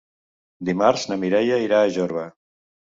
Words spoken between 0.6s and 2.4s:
Dimarts na Mireia irà a Jorba.